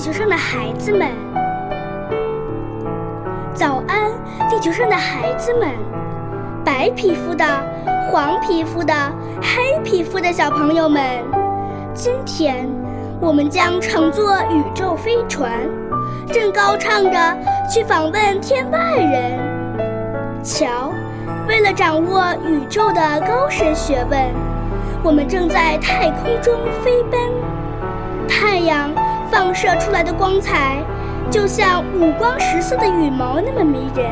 [0.00, 1.10] 地球上的孩子们！
[3.52, 4.10] 早安，
[4.48, 5.68] 地球上的孩子们！
[6.64, 7.44] 白皮肤的、
[8.10, 8.94] 黄皮肤的、
[9.42, 11.02] 黑皮肤的小朋友们，
[11.92, 12.66] 今天
[13.20, 15.52] 我们将乘坐宇宙飞船，
[16.32, 17.36] 正高唱着
[17.70, 20.42] 去访问天外人。
[20.42, 20.94] 瞧，
[21.46, 24.18] 为了掌握宇宙的高深学问，
[25.04, 27.20] 我们正在太空中飞奔。
[28.26, 28.90] 太阳
[29.30, 30.78] 放射出来的光彩，
[31.30, 34.10] 就像五光十色的羽毛那么迷人。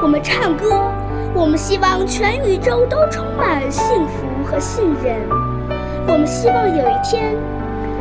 [0.00, 0.88] 我们唱歌，
[1.34, 5.16] 我们希望全宇宙都充满幸福和信任。
[6.06, 7.34] 我们希望有一天，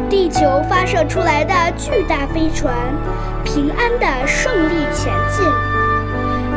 [0.07, 2.76] 地球发射出来的巨大飞船，
[3.43, 5.43] 平安地顺利前进，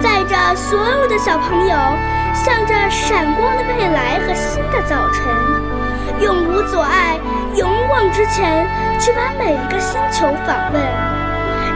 [0.03, 1.75] 载着所有的小朋友，
[2.35, 5.25] 向着闪光的未来和新的早晨，
[6.21, 7.19] 永无阻碍。
[7.57, 8.67] 勇往直前，
[9.07, 10.83] 去把每一个星球访问，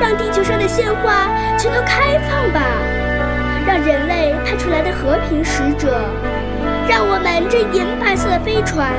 [0.00, 2.60] 让地球上的鲜花全都开放吧！
[3.64, 6.02] 让人类派出来的和平使者，
[6.88, 8.90] 让我们这银白色的飞船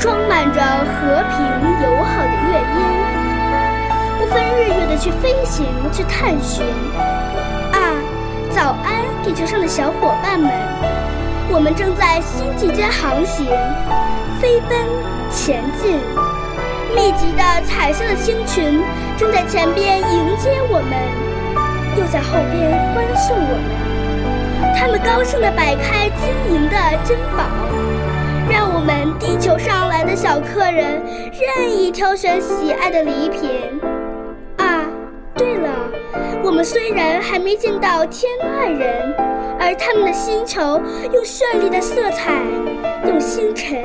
[0.00, 1.46] 装满着和平
[1.80, 2.82] 友好的乐音，
[4.18, 6.66] 不分日月的去飞行，去探寻。
[7.70, 7.94] 啊，
[8.50, 10.50] 早安，地球上的小伙伴们！
[11.48, 13.46] 我们正在星际间航行，
[14.40, 14.76] 飞奔
[15.30, 16.00] 前进。
[17.00, 18.82] 密集的彩色的星群
[19.16, 20.98] 正在前边迎接我们，
[21.96, 24.76] 又在后边欢送我们。
[24.76, 27.44] 他们高兴地摆开晶莹的珍宝，
[28.50, 31.02] 让我们地球上来的小客人
[31.56, 33.80] 任意挑选喜爱的礼品。
[34.58, 34.84] 啊，
[35.34, 35.70] 对了，
[36.44, 39.10] 我们虽然还没见到天外人。
[39.58, 40.80] 而他们的星球
[41.12, 42.42] 用绚丽的色彩，
[43.06, 43.82] 用星辰，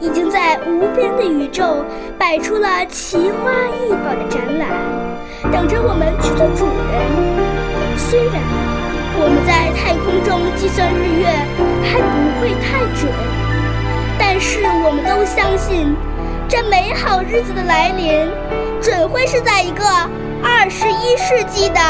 [0.00, 1.84] 已经在无边的宇宙
[2.18, 4.68] 摆出了奇花异宝的展览，
[5.52, 7.98] 等着我们去做主人。
[7.98, 8.34] 虽然
[9.20, 11.26] 我们在太空中计算日月
[11.82, 13.10] 还不会太准，
[14.18, 15.96] 但是我们都相信，
[16.48, 18.28] 这美好日子的来临，
[18.80, 19.84] 准会是在一个
[20.42, 21.80] 二十一世纪的。